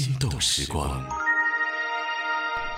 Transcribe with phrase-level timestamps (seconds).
[0.00, 0.98] 心动时光。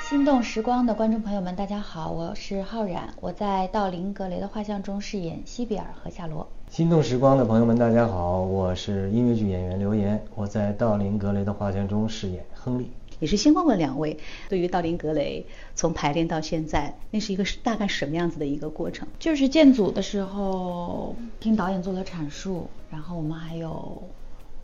[0.00, 6.44] 心动时光的观众朋友们，大家好，我是浩然，我在道林格雷的画像中饰演西比尔和夏罗。
[6.68, 12.90] 心动时光的朋友们，大家好，我是音乐剧演员刘岩，我在道林格雷的画像中饰演亨利。
[13.20, 14.18] 也是先问问两位，
[14.48, 15.46] 对于道林格雷
[15.76, 19.06] 从排练到现在，那是一个大概什么样子的一个过程？
[19.20, 24.02] 就是建组的时候听导演做了阐述，然后我们还有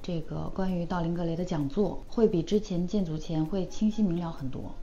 [0.09, 4.74] 这个关于道林格雷的讲座，会比之前建组前会清晰明了很多，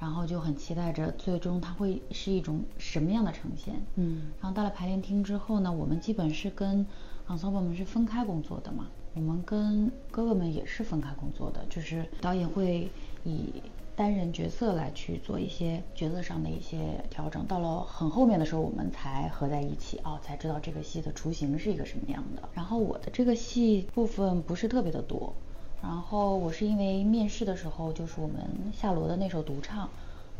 [0.00, 3.74] 然后就很期待着最终它会是一种什么样的呈现。
[3.96, 6.86] 嗯，然后到了排练厅之后呢，我们基本是跟
[7.28, 12.88] ensemble 们是分开工作的嘛，我们跟哥哥们也是分开工作的，就是导演会
[13.24, 13.52] 以
[13.94, 16.78] 单人角色来去做一些角色上的一些
[17.10, 22.48] 调整，到了很后面的时候，我们才合在一起哦，才知道这个戏的雏形是一个什么样的。
[22.54, 25.34] 然后我的这个戏部分不是特别的多，
[25.82, 28.36] 然后我是因为面试的时候，就是我们
[28.72, 29.88] 夏罗的那首独唱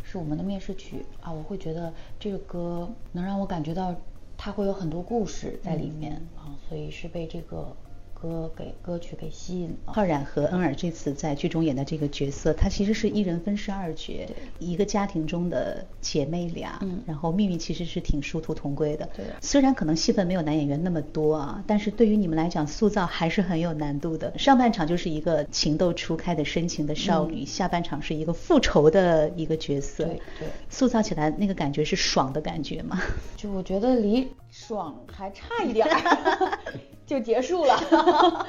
[0.03, 3.95] 是我们的面试曲啊，我会觉得这个歌能让我感觉到
[4.39, 7.77] 它会有很多故事在里面啊，所以是被这个。
[8.23, 9.93] 歌给歌曲给吸引了。
[9.93, 14.29] 浩然和恩尔这次在剧中演的这个角色，他其实是一人分饰二角，
[14.61, 19.09] 一个家庭中的姐妹俩，嗯然后命运其实是挺殊途同归的。
[19.17, 24.39] 对虽然可能戏份没有男演员那么多啊，但是对于你们来讲，塑造还是很有难度的。
[24.39, 30.05] 上半场就是一个情窦初开的深情的少女，下半场是一个复仇的一个角色。
[30.05, 33.01] 对对塑造起来那个感觉是爽的感觉吗？
[33.37, 36.59] 就我觉得离爽还差一点儿，
[37.07, 37.77] 就结束了。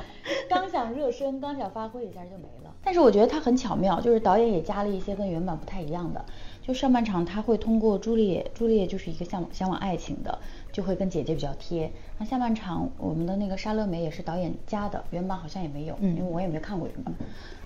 [0.49, 2.73] 刚想热身，刚想发挥一下就没了。
[2.83, 6.23] 但是我觉得它很巧妙，就是导演也加了一些跟原版不太一样的。
[6.61, 10.39] 就上半场他会通过朱丽叶，朱丽叶就是一个向往向往爱情的，
[10.71, 11.91] 就会跟姐姐比较贴。
[12.17, 17.13] 那下半场我们的那个莎乐美也是导演加的，原版好像也没有，嗯因为我也没看过原版。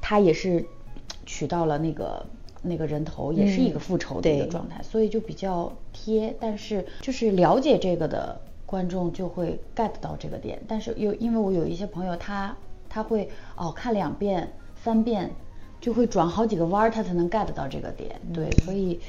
[0.01, 0.65] 他也是
[1.27, 2.25] 取到了那个
[2.63, 6.35] 那个人头，也是一个复仇的一个状态，所以就比较贴。
[6.39, 12.55] 但是就是了解这个的观众就会 get 到这个点，但是又因为我有一些朋友他
[12.87, 15.31] 他会哦看两遍三遍
[15.81, 18.19] 就会转好几个弯儿，他才能 get 到这个点。
[18.33, 18.99] 对，所以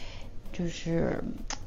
[0.53, 1.23] 就是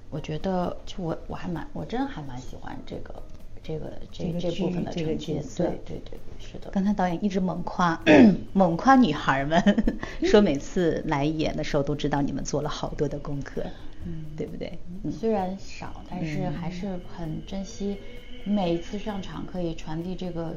[0.09, 3.13] 我觉得就我我还蛮我真还蛮喜欢这个
[3.61, 6.01] 这个这这部分的剧这个角色对对。
[6.05, 6.71] 对，是的。
[6.71, 8.01] 刚才导演一直猛夸
[8.53, 9.61] 猛夸女孩们，
[10.23, 13.63] 说每次来演的时候都知道你们做了好多的功课，
[14.05, 14.79] 嗯，对不对？
[15.03, 17.97] 嗯虽然少，但是还是很珍惜
[18.43, 20.55] 每一次上场可以传递这个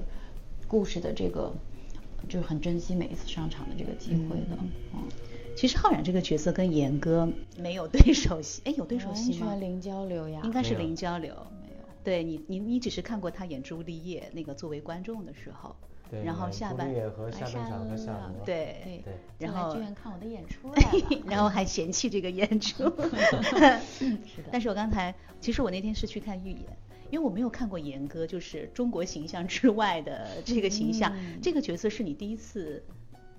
[0.69, 1.53] 故事的这个，
[2.29, 4.59] 就是很珍惜每一次上场的这个机会的。
[4.95, 5.03] 嗯，
[5.57, 9.47] 其实浩然这个角色跟严哥没有对手戏， 哎，有对手戏吗？
[9.49, 10.41] 完全零交流呀。
[10.45, 11.35] 应该是零交流。
[11.61, 16.95] 没有对你，你你只是看过他演朱丽叶那个作为观众的时候，对然后下半
[17.33, 18.45] 下半场和夏了罗。
[18.45, 20.75] 对对对然后进来剧院看我的演出了
[21.27, 22.85] 然后还嫌弃这个演出。
[23.83, 26.77] 是的但是我刚才，其实我那天是去看预演，
[27.11, 31.13] 因为我没有看过严哥，就是中国形象之外的这个形象。
[31.17, 32.85] 嗯这个角色是你第一次，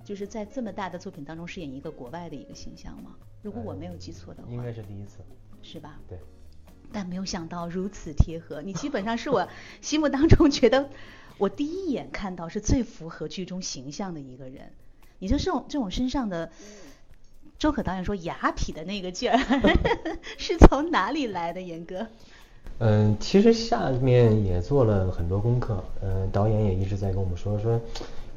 [0.04, 3.16] 就是在这么大的作品当中饰演一个国外的一个形象吗？
[3.42, 5.18] 如果我没有记错的话，应该是第一次。
[5.62, 5.98] 是吧？
[6.08, 6.18] 对。
[6.92, 9.48] 但没有想到如此贴合，你基本上是我
[9.80, 10.88] 心目当中觉得
[11.38, 14.70] 我第一眼看到是最符合剧中形象的一个人。
[15.18, 16.50] 也就这种这种身上的，
[17.58, 19.38] 周可导演说雅痞的那个劲儿，
[20.36, 21.62] 是从哪里来的？
[21.62, 22.06] 严哥？
[22.80, 27.80] 嗯，其实下面也做了很多功课，嗯，导演也一直在跟我们说说，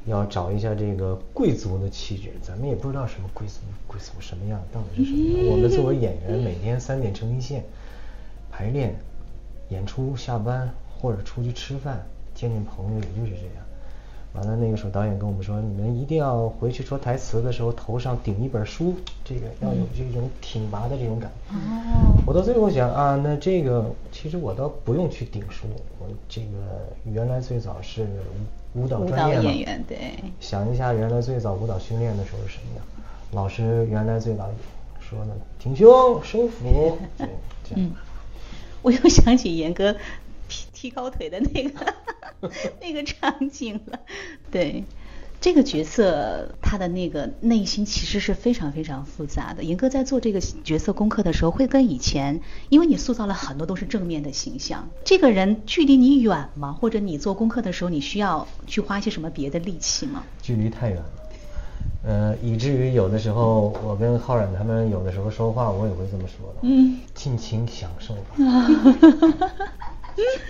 [0.06, 3.56] 要找一下这个贵族的气质，咱们也不知道什么贵族，
[3.86, 5.46] 贵族什么样，到底是什么样。
[5.48, 7.62] 我们作为演员，每天三点成一线，
[8.50, 8.98] 排练、
[9.68, 12.06] 演出、下班或者出去吃饭、
[12.40, 13.64] 见见朋友，也就是这样。
[14.32, 21.54] 完了，那个时候导演跟我们说，你们一定要回去说台词的时候头上顶一本书，这个要有这种挺拔的这种感觉。
[21.54, 22.14] 哦。
[22.24, 25.66] 我到最后想啊，那这个其实我倒不用去顶书，
[25.98, 26.48] 我这个
[27.12, 28.06] 原来最早是
[28.74, 29.42] 舞舞蹈专业嘛。
[29.42, 29.98] 演员对。
[30.38, 32.84] 想一下原来最早舞蹈训练的时候是什么样，
[33.32, 34.48] 老师原来最早
[35.00, 37.28] 说的，挺胸收腹，对
[37.68, 37.74] 这。
[37.74, 37.84] 样。
[37.84, 37.90] 嗯，
[38.82, 39.94] 我又想起严哥
[40.80, 41.94] 踢踢高腿的那个
[42.80, 44.00] 那个场景了。
[44.50, 44.84] 对，
[45.38, 49.62] 这个角色他的那个内心其实是非常非常复杂的。
[49.62, 52.40] 严哥在做这个角色功课的时候，会跟以前，
[52.70, 56.72] 因为你塑造了很多都是正面的形象，这个人距离你远吗？
[56.72, 60.24] 或者你做功课的时候，你需要去花一些什么别的力气吗？
[60.40, 61.04] 距离太远了，
[62.04, 68.30] 呃，以至于有的时候我跟浩然他们有的时候说话，我也会这么说的，嗯，尽情享受吧。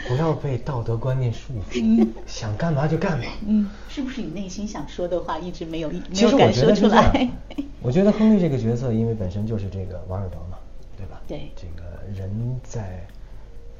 [0.08, 3.24] 不要被道德观念束缚，想干嘛就干嘛。
[3.46, 7.30] 嗯，是不是你内心想说的话一直没有没有敢说出来？
[7.82, 10.58] 我觉得亨利这个角色，因为本身就是这个王尔德嘛，
[10.96, 11.20] 对吧？
[11.26, 11.84] 对这个
[12.14, 13.06] 人在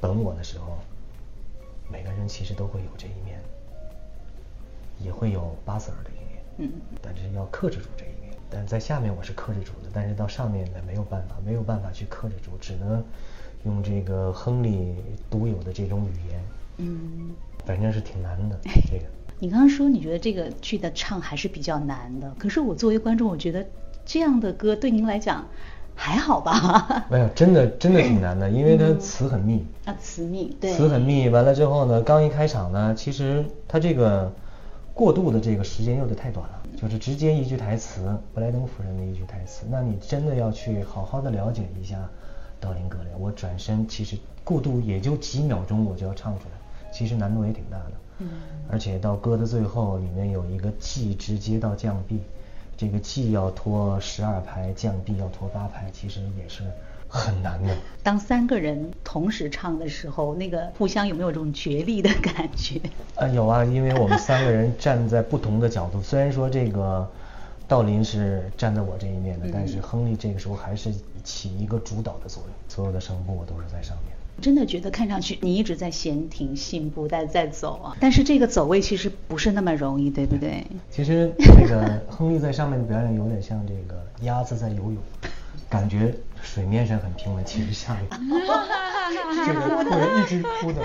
[0.00, 0.78] 本我的时候，
[1.90, 3.38] 每个人其实都会有这一面，
[4.98, 6.42] 也会有巴塞尔的一面。
[6.58, 6.70] 嗯
[7.02, 8.30] 但是要克制住这一面。
[8.52, 13.04] 但在下面我是克制住的，但是到上面呢没有办法，没有办法去克制住，只能
[13.64, 14.94] 用这个亨利
[15.28, 16.40] 独有的这种语言，
[16.78, 17.30] 嗯。
[17.66, 18.58] 反正是挺难的。
[18.90, 19.04] 这个
[19.38, 23.64] 你刚刚说你觉得这个剧的唱还是比较难的，可是我作为观众，我觉得
[24.04, 25.46] 这样的歌对您来讲
[25.94, 27.04] 还好吧？
[27.12, 29.64] 没有，真的真的挺难的，因为它词很密。
[29.84, 34.32] 啊，词密，对，词很密，完了之后呢，刚一开场呢，其实它这个
[34.94, 41.96] 过渡的这个时间用的太短了，就是直接一句台词，布莱登夫人的一句台词，那你真的要去好好的了解一下
[42.60, 43.10] 道林格雷。
[43.18, 47.92] 我转身其实过渡也就几秒钟我就要唱出来，其实难度也挺大的。
[48.18, 48.28] 嗯
[48.70, 52.20] 而且到歌的最后，里面有一个 G 直接到降 B，
[52.76, 56.62] 这个 G 要拖十二拍，降 B 要拖八拍，其实也是
[57.08, 57.74] 很难的。
[58.04, 62.80] 当三个人同时唱的时候，那个互相有没有这种角力的感觉？
[63.16, 67.10] 啊，有啊，因为我们三个人站在不同的角度，虽然说这个
[67.70, 74.12] 道林是站在我这一面的，但是亨利这个时候还是起一个主导的作用，所有的声部我都是在上面。
[74.40, 80.66] 真的觉得看上去你一直在闲庭信步在在走啊，但是这个走位其实不是那么容易，对不对？
[80.90, 84.96] 其实这个亨利在上面的表演有点像这个鸭子在游泳，
[85.68, 86.12] 感觉
[86.42, 88.04] 水面上很平稳，其实下面
[89.46, 90.82] 这个会一直哭的。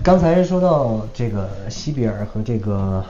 [0.00, 3.04] 刚才说到这个西比尔和这个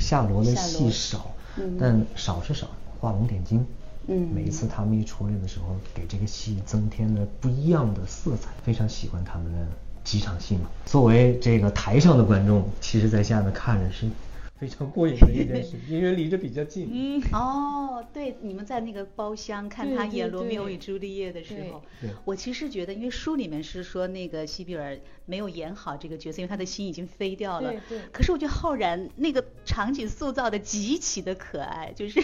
[0.00, 1.30] 夏罗的戏少，
[1.78, 2.68] 但少是少，
[3.00, 3.66] 画龙点睛。
[4.10, 9.58] 嗯每一次他们一出来的时候，给这个戏增添了不一样的色彩，非常喜欢他们的
[10.02, 10.62] 几场戏嘛。
[10.86, 14.06] 作为这个台上的观众，其实在下面看着是
[14.58, 16.88] 非常过瘾的一件事，因为离着比较近。
[16.92, 21.82] 嗯，哦，对，你们在那个包厢看他演罗密欧与朱丽叶的时候
[22.24, 27.70] 我其实觉得，因为书里面是说那个西比尔没有演好这个角色，因为他的心已经飞掉了。
[27.70, 32.20] 对对可是我觉得浩然那个场景塑造的极其的可爱，就是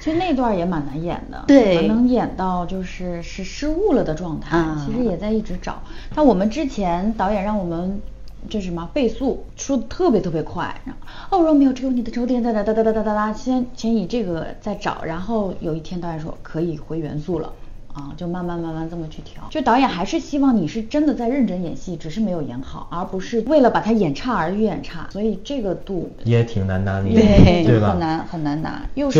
[0.00, 5.82] 其实那段也蛮难演的，对能演到就是是失误了的状态，啊其实也在一直找。
[6.14, 8.00] 但我们之前导演让我们
[8.48, 10.94] 这什么倍速说的特别特别快，然
[11.28, 17.52] 后哦，若没有只有你的周天哒哒哒哒哒哒哒哒，先先以这个再找，然后有一天导演说可以回元素了。
[17.96, 19.42] 啊，就慢慢慢慢这么去调。
[19.48, 25.08] 就导演还是希望你是真的在认真演戏，只是没有演好，而不是为了把它演差而演差。
[25.10, 27.92] 所以这个度也挺难拿捏，对对吧？
[27.92, 29.18] 很难很难拿，又是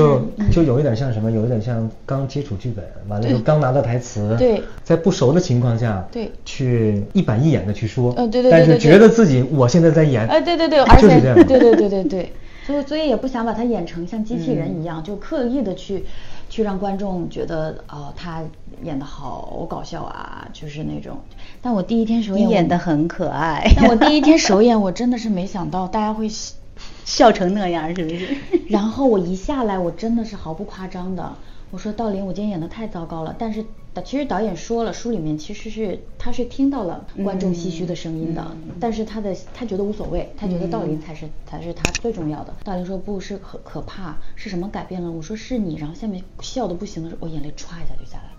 [0.53, 12.33] 就有一点像什么，有一点像刚接触剧本，完了就刚拿到台词，对在不熟的情况下，对去一板一眼的去说，呃对对对但是觉得自己我现在在演，哎，对对对，而且就是这样，对对对对对，
[12.67, 16.05] 所以所以也不想把它演成像机器人一样，就刻意的去
[16.49, 18.43] 去让观众觉得哦，他
[18.83, 21.19] 演的好搞笑啊，就是那种。
[21.61, 23.65] 但我第一天首你演，演的很可爱。
[23.77, 26.55] 但我第一天首演， 我真的是没想到大家会喜。
[27.07, 28.37] 笑成那样，是不是？
[28.69, 31.33] 然后我一下来，我真的是毫不夸张的，
[31.71, 33.35] 我说道林，我今天演的太糟糕了。
[33.39, 33.65] 但是
[33.97, 38.47] 导其实导演说了，书里面其实是他是听到了观众唏嘘的声音的，
[38.79, 42.53] 但是他的他觉得无所谓，他觉得道林才是、才是他最重要的。
[42.63, 45.11] 道林说不是可可怕，是什么改变了？
[45.11, 48.31] 我说是你，然后下面笑的不行的时候，我眼泪歘一下就下来了。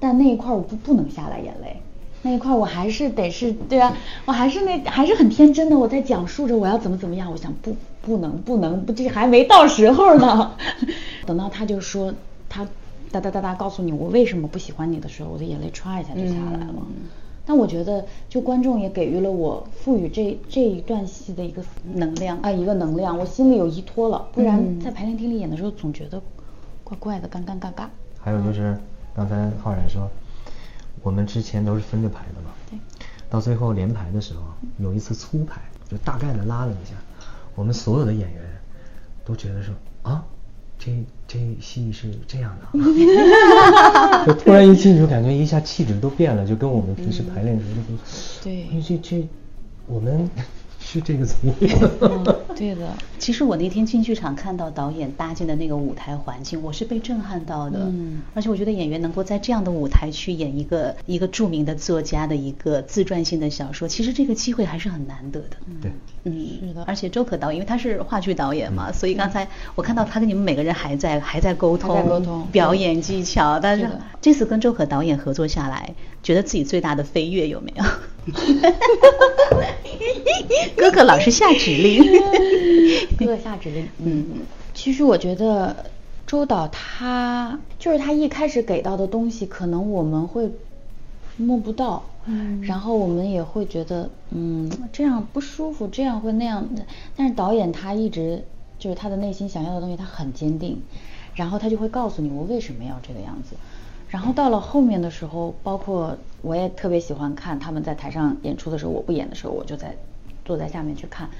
[0.00, 1.80] 但那一块儿我不不能下来眼泪，
[2.22, 10.56] 那一块儿我还是得是对啊，我还是那还是很天真的，我在讲述着我要怎么怎么样，我想不不能不能不这还没到时候呢，
[11.26, 12.12] 等到他就说
[12.48, 12.66] 他
[13.10, 16.74] 哒哒哒哒告诉你我为什么不喜欢你的时候，我的眼泪唰一下就下来了。
[16.76, 17.08] 嗯
[17.46, 21.60] 但我觉得，就观众也给予了我赋予这这一段戏的一个
[21.94, 24.28] 能量啊，一个能量，我心里有依托了。
[24.32, 26.22] 不然嗯在排练厅里演的时候，总觉得
[26.84, 27.88] 怪怪的，尴尴尬尬。
[28.20, 28.78] 还有就是
[29.16, 30.08] 刚才浩然说，
[31.02, 32.78] 我们之前都是分着排的嘛，对，
[33.28, 34.42] 到最后连排的时候，
[34.78, 36.94] 有一次粗排，就大概的拉了一下，
[37.56, 38.42] 我们所有的演员
[39.24, 40.24] 都觉得说啊，
[40.82, 40.90] 这
[41.28, 48.02] 这戏是这样的啊， 就突然一进去，感觉一下气质都变了，就跟我们平时排练时候就，
[48.42, 48.62] 对。
[48.72, 49.28] 哎这这
[49.86, 50.28] 我们
[50.92, 51.34] 是这个组，
[52.00, 52.24] 嗯，
[52.56, 52.92] 对的。
[53.20, 57.78] 其实我那天进剧场看到导演搭建的那个舞台环境，我是被震撼到的。
[57.82, 65.56] 嗯而且我觉得演员能够在这样的舞台去演一个一个著名的作家的一个自传性的小说，其实这个机会还是很难得的。
[65.80, 65.92] 对，
[66.24, 73.60] 嗯，是的而且周可导演，因为他是话剧导演嘛，所以刚才我看到他跟你们每个人还在还在沟通，沟通表演技巧。
[73.60, 73.88] 但是
[74.20, 77.84] 这次跟周可导演合作下来，觉得自己最大的飞跃有没有？
[80.76, 82.02] 哥哥老是下指令，
[83.18, 83.88] 哥哥下指令。
[83.98, 84.26] 嗯，
[84.74, 85.86] 其实我觉得
[86.26, 90.50] 周导他就是他一开始给到的东西，可能我们会
[91.36, 96.82] 摸不到，嗯，然后我们也会觉得，嗯，这样不舒服，这样会那样的。
[97.16, 98.44] 但是导演他一直
[98.78, 100.80] 就是他的内心想要的东西，他很坚定，
[101.34, 103.56] 然后他就会告诉你我为什么要这个样子。
[104.10, 109.96] 然后到了后面的时候，包括我也特别喜欢看他们在台上演出的时候，我不演的时候，我就在
[110.44, 111.30] 坐在下面去看。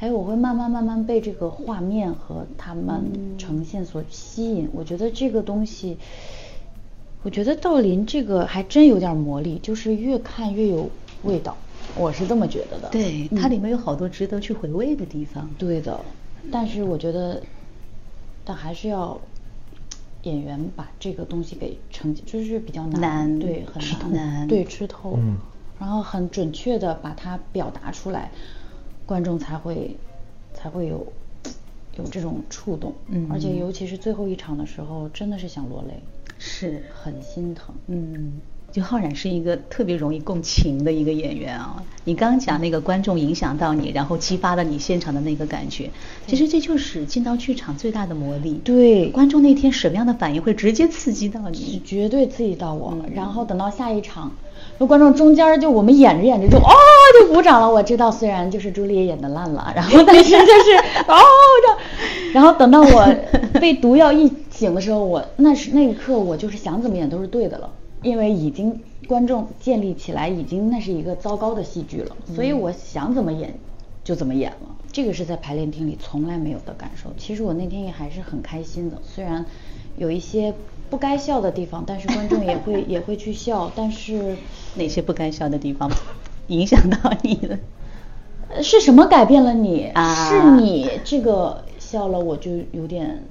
[0.00, 4.68] 哎，我会慢慢慢慢被这个画面和他们呈现所吸引。
[4.72, 5.96] 我觉得这个东西，
[7.22, 10.90] 我觉得道林这个还真有点魔力，就是越看越有
[11.22, 11.56] 味道。
[11.96, 12.88] 我是这么觉得的。
[12.90, 15.48] 对，它里面有好多值得去回味的地方。
[15.56, 15.98] 对的，
[16.50, 17.40] 但是我觉得，
[18.44, 19.16] 但还是要。
[20.22, 25.36] 演员把这个东西给呈现，就是比较难，对，很难，对，吃透，嗯，
[25.78, 28.30] 然后很准确的把它表达出来，
[29.04, 29.96] 观众才会
[30.52, 31.06] 才会有
[31.96, 36.02] 有这种触动，嗯，而且尤其是最后一场的时候，真的是想落泪，
[36.38, 36.82] 是。
[36.94, 38.40] 很心疼，嗯。
[38.72, 41.82] 就浩然是一个特别容易共情的一个演员啊！
[42.04, 45.90] 你刚刚讲那个观众影响到你，然后激发了你现场的那个感觉，
[46.26, 48.60] 其实这就是进到剧场最大的魔力。
[48.62, 51.80] 对，观众那天什么样的反应会直接刺激到你？
[51.84, 52.96] 绝对刺激到我。
[53.14, 54.30] 然后等到下一场，
[54.78, 56.70] 那观众中间就我们演着演着就哦
[57.18, 57.72] 就鼓掌了。
[57.72, 60.76] 我知道虽然就是朱丽叶演的烂了，然后但是就是
[61.08, 61.16] 哦
[61.64, 63.14] 这，然后等到我
[63.58, 67.70] 被毒药一醒的时候，我那是那一刻我就是想怎么演都是对的了。
[68.06, 73.52] 因为已经观众建立起来，已经那是一个糟糕的戏剧了，所以我想怎么演
[74.04, 74.76] 就怎么演了。
[74.92, 77.10] 这个是在排练厅里从来没有的感受。
[77.18, 79.44] 其实我那天也还是很开心的，虽然
[79.98, 80.54] 有一些
[80.88, 83.72] 不该笑的地方，但是观众也会 也会去笑。
[83.74, 84.36] 但是
[84.76, 85.90] 哪些不该笑的地方
[86.46, 87.58] 影响到你了？
[88.62, 89.92] 是什么改变了你？
[90.30, 93.24] 是你这个笑了，我就有点。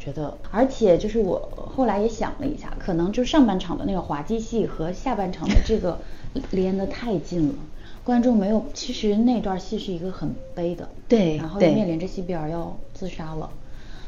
[0.00, 5.98] 觉得，而且就是我后来也想了一下，可能就上半场的那个滑稽戏和下半场的这个
[6.50, 7.54] 连得太近了，
[8.02, 8.64] 观众没有。
[8.72, 13.50] 其实那段戏是一个很悲的，对，然后面临着西比尔要自杀了，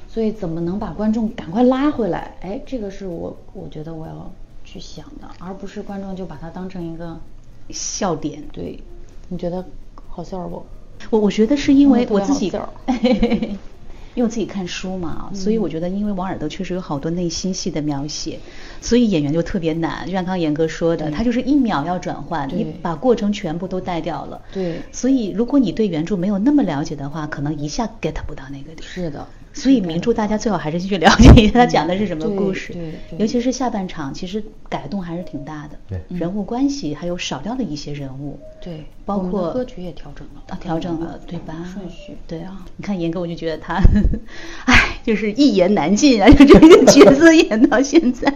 [0.09, 2.37] 所以怎么能把观众赶快拉回来？
[2.41, 4.33] 哎，这个是我我觉得我要
[4.65, 7.19] 去想的，而不是观众就把它当成一个
[7.69, 8.43] 笑点。
[8.51, 8.83] 对，
[9.29, 9.63] 你觉得
[10.09, 10.65] 好笑不？
[11.11, 12.51] 我我觉得是因为我自己。
[14.15, 18.39] 因为我自己看书嘛，所以我觉得，因为王尔德确实有好多内心戏的描写，
[18.81, 20.05] 所以演员就特别难。
[20.07, 24.41] 就像刚刚严哥说的，他就是一秒要转换，你把过程全部都带掉了。
[24.53, 24.81] 对。
[24.93, 28.83] 所以，如果你对原著没有那么了解的话，可能一下 get 不到那个点。
[28.83, 29.27] 是的。
[29.55, 32.75] 所以名著大家最好还是去了解一下他讲的是什么故事，
[33.19, 35.77] 尤其是下半场，其实改动还是挺大的。
[35.87, 38.41] 对，人物关系还有少掉的一些人物。
[38.63, 40.43] 对，包括歌曲也调整了。
[40.49, 41.55] 啊，调整了，对吧？
[41.73, 42.17] 顺序。
[42.27, 43.81] 对啊，你看严哥，我就觉得他，
[44.67, 48.33] 哎，就是一言难尽啊， 就这个角色演到现在。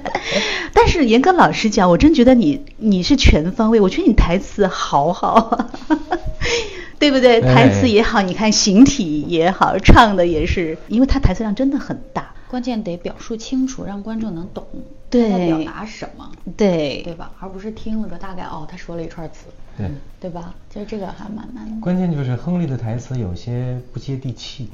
[0.73, 5.67] 但是严哥老实讲，我真觉得你你是全方位，我觉得你台词好好。
[6.99, 7.43] 对不对？
[7.43, 14.67] 台词也好，你看形体也好，唱的也是，因为他台词量真的很大，关键得表述清楚，让观众能懂
[15.11, 17.33] 他在表达什么，对对吧？
[17.41, 20.55] 而不是听了个大概，哦，他说了一串词，对对吧？
[20.71, 21.81] 其实这个还蛮难的。
[21.81, 24.69] 关键就是亨利的台词有些不接地气，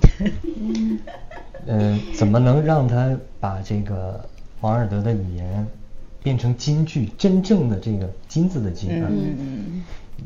[1.67, 4.25] 嗯，怎么能让他把这个
[4.61, 5.67] 王尔德的语言
[6.23, 9.09] 变成金句，真正的这个金字的金啊？
[9.11, 9.83] 嗯嗯。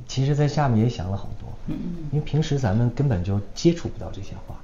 [0.06, 4.60] 其实，在下面也想了好多，嗯嗯，因为平时咱们根本就接触不到这些话，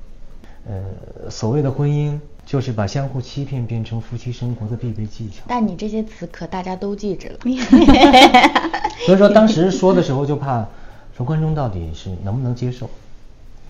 [0.67, 2.19] 呃，所谓的婚姻
[2.53, 5.43] 就是把相互欺骗变成夫妻生活的必备技巧。
[5.49, 7.39] 但你这些词可大家都记着了，
[9.07, 10.69] 所以说当时说的时候就怕，
[11.17, 12.91] 说观众到底是能不能接受，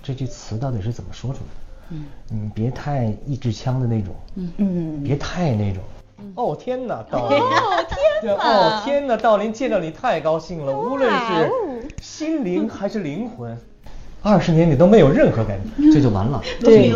[0.03, 1.55] 这句词到底是怎么说出来的？
[1.91, 5.81] 嗯，你别太一支枪的那种，嗯嗯，别太那种。
[6.35, 7.39] 哦天哪，道林！
[7.39, 7.87] 哦
[8.21, 8.43] 天哪！
[8.43, 11.53] 哦天哪，道林见到你太高兴了，无论是
[12.03, 13.57] 心灵还是灵魂，
[14.23, 16.91] 二十年你都没有任何改变，这就完了，对，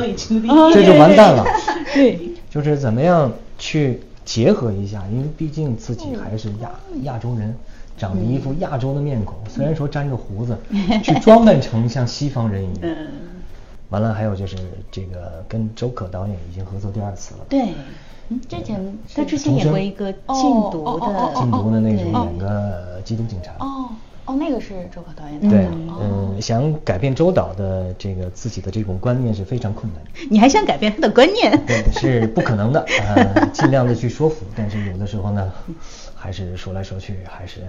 [0.73, 1.45] 这就完蛋了。
[1.93, 2.19] 对，
[2.49, 6.71] 就是怎么样去结合一下，因为毕竟自己还是亚
[7.03, 7.55] 亚洲人，
[7.99, 10.57] 长着一副亚洲的面孔，虽然说粘着胡子，
[11.03, 12.97] 去装扮成像西方人一样。
[13.91, 14.57] 完了，还有就是
[14.91, 17.41] 这个跟周可导演已经合作第二次了。
[17.49, 17.69] 对。
[18.29, 20.21] 嗯，之前他之前演过一个禁
[20.73, 23.53] 毒的，禁毒的那种，演个缉毒警察。
[23.61, 23.91] 哦，
[24.27, 25.49] 哦，那个是周可导演的。
[25.49, 25.99] 对，哦
[26.35, 30.11] 嗯，想改变周导的这个自己的这种观念是非常困难的。
[30.29, 31.51] 你还想改变他的观念？
[31.67, 35.53] 对，是不可能的，呃， 尽量的去说服，但是有的时候呢，
[36.15, 37.61] 还是说来说去还是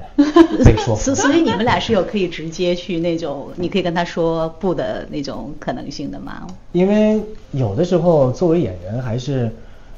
[0.66, 1.16] 被说服所。
[1.16, 6.48] 所以你们俩是有可以直接去那种，你可以跟他说不的那种可能性的吗？
[6.72, 7.22] 因为
[7.52, 9.52] 有的时候作为演员，还是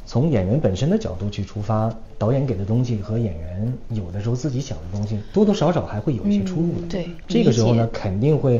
[0.09, 6.81] 从演员本身的角度去出发，导演给的东西和演员有的时候自己想的东西，多多少少还会有一些出入的。
[6.81, 8.59] 嗯对这个时候呢肯定会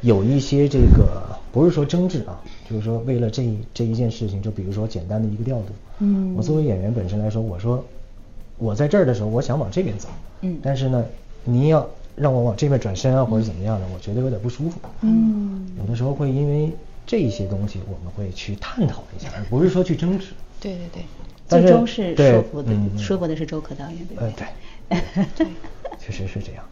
[0.00, 5.66] 有一些这个不是说争执啊，就是说为了这一这一件事情，就比如说简单的一个调度，
[6.00, 7.84] 嗯我作为演员本身来说，我说
[8.56, 10.08] 我在这儿的时候，我想往这边走，
[10.40, 11.04] 嗯但是呢，
[11.44, 14.80] 您要让我往这边转身啊，或者怎么样的，我觉得有点不舒服。
[15.02, 16.72] 嗯有的时候会因为
[17.06, 20.26] 这些东西，我们会去探讨一下，而不是说去争执。
[20.60, 21.04] 对对对，
[21.48, 24.32] 但最终是说服的，说服的是周可导演，对不呃，
[24.88, 24.98] 对？
[25.36, 25.46] 对，
[25.98, 26.64] 确实是这样。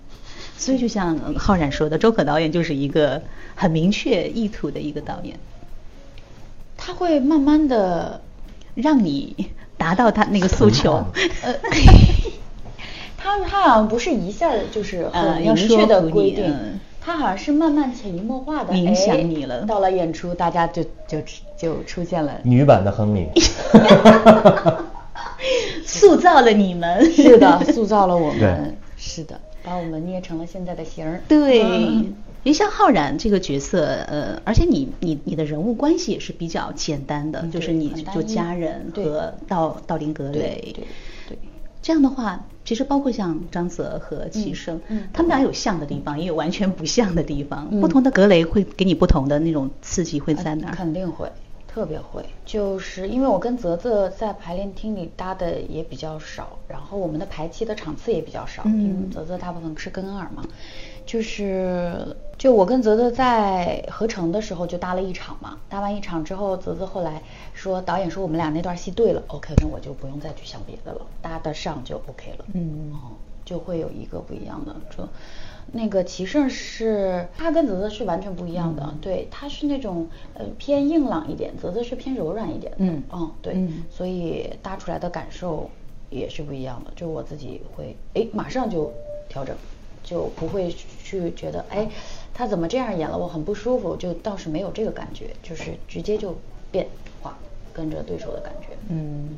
[0.59, 3.23] 所以就像呃浩然说的，周可导演就是一个
[3.55, 5.39] 很明确意图的一个导演，
[6.77, 8.23] 他会慢慢的，
[8.75, 11.05] 让你达到他那个诉求。
[11.43, 11.55] 呃，
[13.19, 21.23] 他他好像不是一下儿就是呃要很明确的规定他好像是慢慢潜移默化的影响你了到了演出，大家就就
[21.57, 22.41] 就出现了。
[22.43, 23.29] 女版的亨利。
[25.87, 27.13] 塑造了你们。
[27.13, 31.21] 是的，塑造了我对们，是的，把我们捏成了现在的形儿。
[31.29, 40.73] 对，嗯因为像浩然这个角色，呃，而且你你你的人物关系也是比较简单的，嗯就是你就家人和道道林格对雷。
[40.75, 40.85] 对
[41.29, 41.39] 对，
[41.81, 45.09] 这样的话，其实包括像张泽和齐生，嗯嗯。
[45.15, 47.69] 他们俩有像的地方，也有完全不像的地方。
[47.71, 47.81] 嗯。
[47.81, 51.31] 不同的格雷会给你不同的那种刺激，会在哪肯定会，
[51.77, 52.25] 特别会。
[52.47, 60.43] 就是因为我跟泽泽在排练厅里搭的也比较少，然后我们的排期的场次也比较少，嗯因为泽泽大部分是跟二嘛。
[61.05, 72.45] 就是就我跟泽泽在合成的时候就搭了一场嘛，搭完一场之后，泽泽后来说导演说我们俩那段戏对了，OK，那我就不用再去想别的了，搭得上就 OK 了。
[72.55, 73.13] 嗯哦，
[73.45, 74.75] 就会有一个不一样的。
[74.97, 75.07] 就
[75.73, 82.79] 那个齐胜是他跟泽泽是完全不一样的，嗯对，他是那种呃偏硬朗一点，泽泽是偏柔软一点的。
[82.81, 85.69] 嗯嗯，对，嗯所以搭出来的感受
[86.09, 86.93] 也是不一样的。
[86.95, 88.93] 就我自己会，哎，马上就
[89.29, 89.55] 调整，
[90.03, 91.89] 就不会去觉得，哎，
[92.33, 96.35] 他怎么这样演了，我很不舒服，就倒是没有这个感觉，就是直接就
[96.71, 96.87] 变
[97.21, 97.37] 化，
[97.73, 98.69] 跟着对手的感觉。
[98.89, 99.29] 嗯，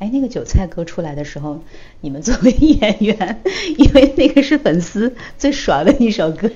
[0.00, 1.60] 哎，那个韭菜哥出来的时候，
[2.00, 3.42] 你们作为 演员，
[3.76, 6.48] 因为那个是粉丝最爽的一首歌，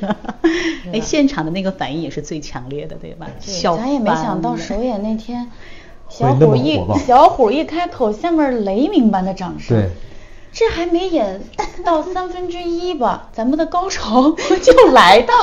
[0.91, 3.27] 哎，现场的那个反应也是最强烈的，对吧？
[3.45, 5.51] 对笑咱也没想到首演那天，
[6.09, 9.77] 小虎一小虎一开口，下面雷鸣般的掌声。
[9.77, 9.91] 对，
[10.51, 11.43] 这还没演
[11.85, 15.35] 到三分之一吧，咱们的高潮 就来到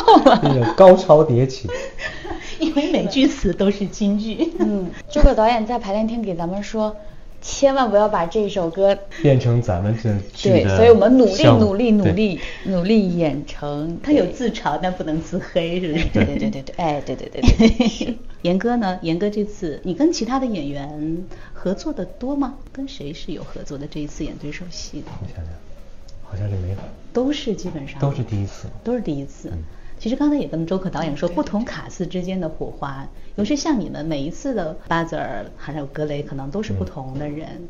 [0.42, 0.66] 那了。
[0.66, 1.70] 个高潮迭起。
[2.58, 4.54] 因为每句词都是金句。
[4.60, 6.96] 嗯，诸葛导演在排练厅给咱们说，
[7.42, 14.00] 千万不要把这首歌变成咱们这剧对，所以我们努力努力努力努力演成。
[14.04, 16.06] 他有自嘲，但不能自黑，是不是？
[16.10, 19.00] 对对对对对，哎，对对对对严哥呢？
[19.02, 22.56] 严哥这次你跟其他的演员合作的多吗？
[22.72, 23.88] 跟谁是有合作的？
[23.88, 25.54] 这一次演对手戏的，我想想，
[26.24, 26.78] 好像是没有，
[27.12, 28.68] 都是基本上都是第一次。
[28.84, 29.50] 都是第一次。
[29.52, 29.58] 嗯
[30.02, 37.70] 其实刚才也跟周可导演说，不同卡司之间的火花，尤其像你们每一次的巴泽尔还有格雷，可能都是不同的人。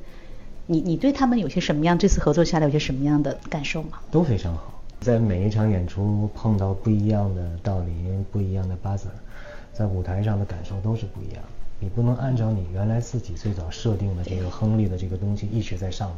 [0.65, 1.99] 你你对他们有些什么样？
[1.99, 3.99] 这次合作下来有些什么样的感受吗？
[4.09, 4.81] 都非常好。
[5.01, 9.15] 在每一场演出碰到不一样的道林、不一样的巴泽尔，
[9.73, 11.43] 在舞台上的感受都是不一样。
[11.81, 16.17] 你不能按照你原来自己最早设定的这个亨利的这个东西一直在上面，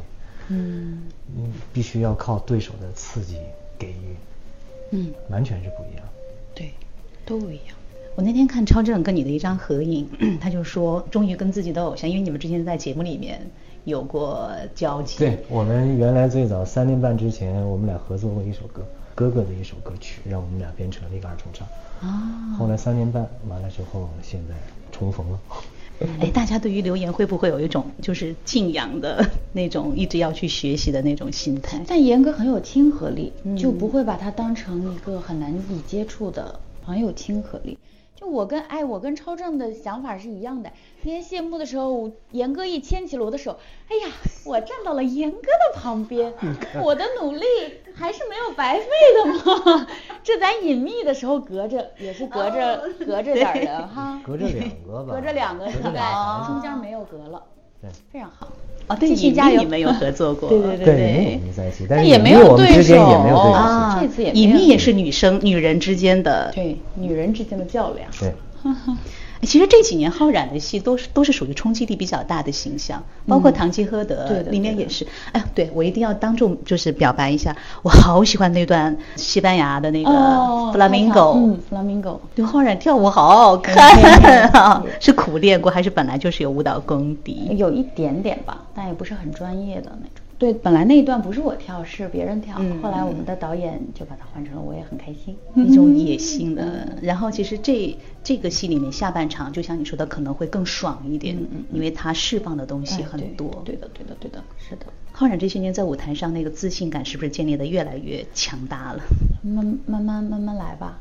[0.50, 1.02] 嗯
[1.34, 3.38] 你必须要靠对手的刺激
[3.76, 4.14] 给予，
[4.90, 6.04] 嗯，完全是不一样。
[6.54, 6.72] 对，
[7.24, 7.74] 都不一样。
[8.16, 10.08] 我那天看超正跟你的一张合影，
[10.40, 13.40] 他就说终于跟自己的偶像，因为你们之前在节目里面
[13.84, 15.18] 有过交集。
[15.18, 21.66] 对我们原来最早三年半之前，我们俩合作过一首歌，哥哥的一首歌曲，让我们俩变成了一个二重唱。
[22.00, 24.54] 啊后来三年半完了之后，现在
[24.92, 25.40] 重逢了。
[26.20, 31.80] 哎，大家对于留言会不会有一种就是敬仰的那种，一直要去学习的那种心态？
[31.86, 37.78] 但严格很有亲和力，嗯就不会把它当成一个很难以接触的，很有亲和力。
[38.24, 40.70] 就我跟哎，我跟超正的想法是一样的。
[41.02, 43.58] 那天谢幕的时候，严哥一牵起了我的手，
[43.88, 44.14] 哎呀，
[44.46, 46.32] 我站到了严哥的旁边，
[46.82, 47.44] 我的努力
[47.94, 49.86] 还是没有白费的嘛。
[50.24, 57.42] 这咱隐秘的时候隔着，也是隔着、哦隔着点儿人哈，隔着两个 吧隔着两个，对中间没有隔了。
[57.84, 58.48] 对，非常好。
[58.86, 59.62] 哦，对，继续加油！
[59.62, 63.54] 你们有合作过，对对对对，我们在一起，但是也没有对手也没有对手戏。
[63.54, 66.50] 啊，这次也没有隐秘也是女生女人之间的。
[66.54, 68.06] 对，女人之间的较量。
[68.18, 68.32] 对，
[69.42, 75.06] 其实这几年浩然的戏都是都是属于冲击力比较大的形象，包括《堂吉诃德里面也是。
[75.32, 82.18] 哎，对我一定要当众就是表白一下，我好喜欢那段西班牙的那个哦 flamingo，嗯，flamingo。
[82.34, 83.76] 对，浩然跳舞好好看
[84.52, 84.82] 啊！
[84.98, 87.48] 是苦练过还是本来就是有舞蹈功底？
[87.58, 90.23] 有一点点吧，但也不是很专业的那种。
[90.38, 92.56] 对，本来那一段不是我跳，是别人跳。
[92.58, 95.36] 嗯后来我们的导演就把它换成了，我也很开心。
[95.54, 96.98] 一种野性的。
[97.02, 101.36] 然后其实这这个戏里面下半场，就像你说的，可能会更爽一点，
[101.72, 103.62] 因为它释放的东哎西很对多。
[103.64, 104.86] 对的，对的，对的，是的。
[105.12, 109.00] 浩然这些年在舞台上那个自信感是不是建立的越来越强大了？
[109.42, 110.98] 慢慢慢慢慢来吧，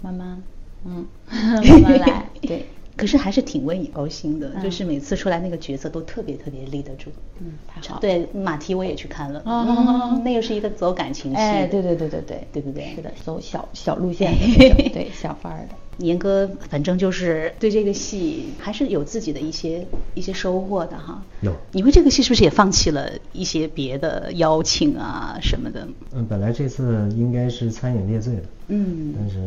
[0.00, 0.42] 慢慢，
[0.86, 2.24] 嗯， 慢慢来。
[2.40, 2.64] 对，
[3.00, 4.62] 可是还是挺为你高兴的，嗯。
[4.62, 7.10] 就是每次出来那个角色都特别特别立得住。
[7.40, 8.00] 嗯，太好了。
[8.00, 9.64] 对，马蹄我也去看了，哦。
[10.12, 12.62] 嗯，那个是一个走感情戏，哎，对对对对对，对。
[12.62, 12.94] 不对？
[12.94, 14.32] 是的，走小小路线。
[14.32, 15.74] 的，对小范儿的。
[16.00, 21.22] 严哥反正就是对这个戏还是有自己的一些一些收获的哈。
[21.42, 21.54] 有。
[21.72, 25.86] 你为这个戏是不是也放弃了一些别的邀请啊什么的？
[26.12, 29.14] 嗯，本来这次应该是参演《列罪》的，嗯。
[29.18, 29.40] 但是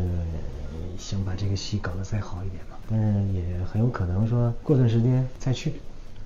[0.99, 5.73] 想把这个戏搞得再好一点嘛，但是也很有可能说过段时间再去，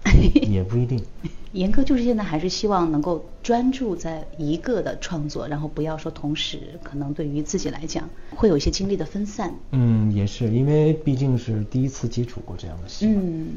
[0.43, 1.01] 也不一定。
[1.53, 9.55] 严哥就是现在还是希望能够专注在一个的创作，然后不要说同时可能对于自己来讲会有一些精力的分散。
[9.71, 13.47] 嗯，也是因为毕竟是第一次接触过这样的戏嘛，嗯，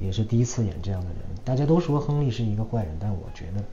[0.00, 1.16] 也是第一次演这样的人。
[1.42, 3.64] 大家都说亨利是一个坏人，但我觉得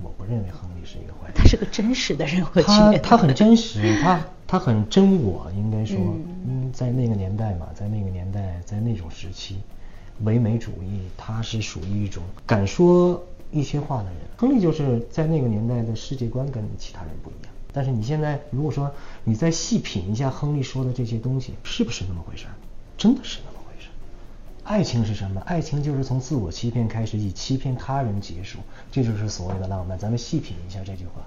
[0.00, 1.34] 我不认为亨利是一个坏人。
[1.34, 5.98] 他是个真实的人，我觉得他他很真实，他他很真我，应该说，
[6.72, 9.58] 在那个年代嘛，在那个年代，在那种时期，
[10.24, 14.14] 唯美主义，他是属于一种敢说一些话的人。
[14.36, 17.52] 亨利就是在那个年代的世界观跟其他人不一样。
[17.72, 18.90] 但是你现在如果说
[19.24, 22.54] 你再细品一下亨利说的这些东西，是不是那么回事儿？
[22.98, 23.38] 真的是。
[24.72, 25.42] 爱情是什么？
[25.44, 28.58] 爱情就是从自我欺骗开始，以欺骗他人结束，
[28.90, 29.98] 这就是所谓的浪漫。
[29.98, 31.20] 咱们细品一下这句话，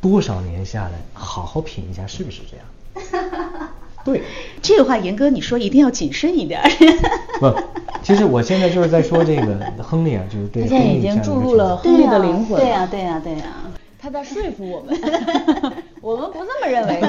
[0.00, 3.68] 多少年下来，好好品一下，是不是这样？
[4.04, 4.22] 对，
[4.62, 6.70] 这个话，严哥你说一定要谨慎一点儿。
[7.40, 7.52] 不，
[8.04, 13.44] 其实我现在就是在说这个亨利啊，就是对他现在已经注入了亨利的灵魂对呀、了对呀、对呀、
[13.98, 14.96] 他在说服我们，
[16.00, 17.00] 我们不这么认为。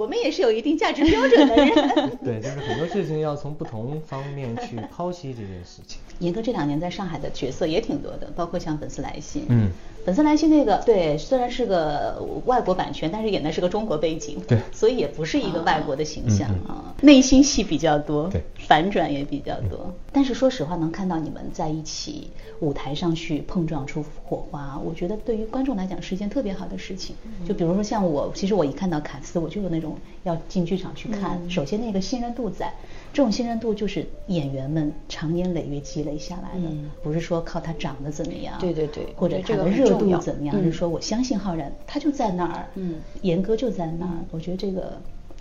[0.00, 1.68] 我们也是有一定价值标准的人。
[2.24, 6.00] 对，就是很多事情要从不同方面去 剖析这件事情。
[6.20, 9.42] 严哥这两年在上海的角色也挺多的，包括像《粉丝来信》。
[9.50, 9.68] 嗯，
[10.06, 16.94] 粉丝来信那个对，虽然是个外国版权，但是演的是个中国背景，对所以也不是一个外国的形象啊。
[17.02, 19.92] 内心戏比较多，对反转也比较多。
[20.12, 27.14] 但是说实话，能看到你们在一起舞台上去碰撞出火花，我觉得对于观众来讲是一件特别好的事情。
[27.46, 29.89] 就比如说像我，其实我一看到卡斯，我就有那种
[30.24, 31.38] 要进剧场去看。
[31.50, 32.72] 首先那个信任度在，
[33.12, 43.00] 这种信任度就是演员们长年累月积累下来的，嗯不是说靠他长得怎么样，对对对或者他的热度怎么样，嗯是说我相信浩然，他就在那儿，嗯。
[43.22, 45.00] 严哥就在那儿，我觉得这个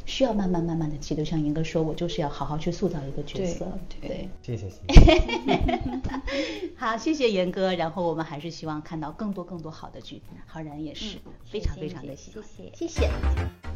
[0.09, 1.23] 需要慢慢慢慢的积累。
[1.23, 3.67] 就像严哥说，我就是要好好去塑造一个角色，
[4.01, 5.79] 对谢谢谢谢。
[6.75, 7.73] 好，谢谢严哥。
[7.75, 12.43] 然后我们还是希望看到更多更多好的剧，浩然也是、非常非常的喜欢，
[12.73, 13.09] 谢谢。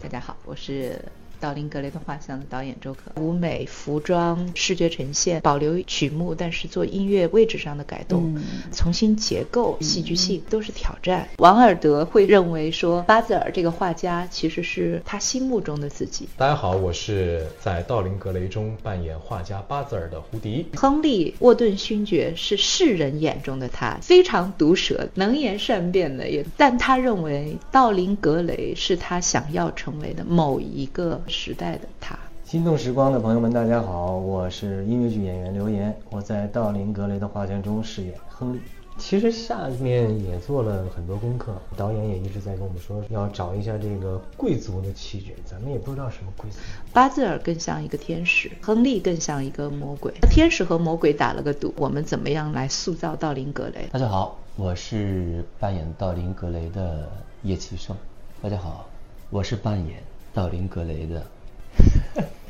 [0.01, 0.99] 大家好，我是
[1.43, 3.21] 道林格雷的画像的导演周可。
[3.21, 11.27] 舞美、服装、视觉呈现保留曲目，但是做音乐位置上的改动，嗯重新结构、戏剧性都是挑战。
[11.39, 16.29] 王尔德会认为说，巴泽尔这个画家其实是他心目中的自己。
[16.37, 20.65] 大家好，我是在《道林格雷》中扮演画家巴泽尔的胡迪。
[20.75, 32.17] 亨利·沃顿勋爵是世人眼中的他，非常毒舌、能言善辩的，也但他认为道林格雷是他想要成为的某一个时代的他。
[32.45, 38.59] 心动时光的朋友们，大家好，我是音乐剧演员刘岩，我在道林格雷的画卷中饰演亨利。
[38.99, 46.57] 其实下面也做了很多功课，导演也一直在跟我们说要找一下这个贵族的气质，咱们也不知道什么贵族。
[46.93, 50.13] 巴兹尔更像一个天使，亨利更像一个魔鬼。
[50.29, 53.87] 天使和魔鬼打了个赌，我们怎么样来塑造道林格雷？
[53.91, 57.09] 大家好，我是扮演道林格雷的
[57.41, 57.95] 叶启胜。
[58.43, 58.85] 大家好，
[59.31, 61.25] 我是扮演道林格雷的。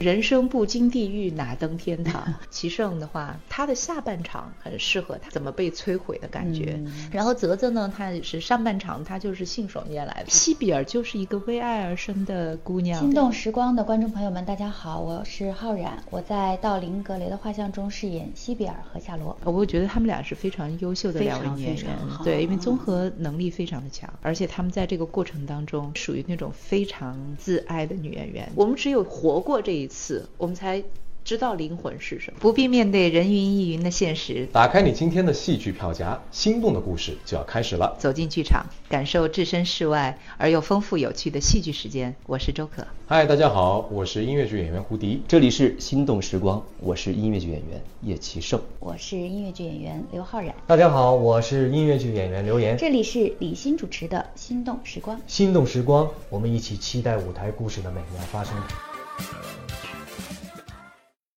[0.04, 2.34] 人生不经地狱哪登天堂？
[2.52, 6.78] 齐晟的话，他的下半场很适合他怎么被摧毁的感觉。
[7.10, 10.26] 然后泽泽呢，他也是上半场，他就是信手拈来的。
[10.28, 13.00] 西比尔就是一个为爱而生的姑娘。
[13.00, 19.38] 心动时光的观众朋友们，大家好，我是浩然，我在道林格雷的画像中饰演西比尔和夏罗。
[19.46, 28.52] 我觉得他们俩是非常优秀的两位演员，对，因为综合能力非常的强，而且他们在这个过程当中属于那种非常自爱的女演员。
[28.56, 30.84] 我们只有活过这一次，我们才。
[31.26, 34.46] 知道灵魂是什么，不必面对人云亦云的现实。
[34.52, 37.96] 打开你今天的戏剧票夹，心动的故事就要开始了。
[37.98, 42.14] 走进剧场，感受置身事外而又丰富有趣的戏剧时间。
[42.26, 42.86] 我是周可。
[43.08, 45.22] 嗨，大家好，我是音乐剧演员胡迪。
[45.26, 48.60] 这里是心动时光，我是音乐剧演员叶奇胜。
[48.82, 50.54] 我是音乐剧演员刘昊然。
[50.68, 52.76] 大家好，我是音乐剧演员刘岩。
[52.78, 55.18] 这里是李欣主持的心动时光。
[55.26, 58.54] 心动时光，我们一起期待舞台故事的美妙发生。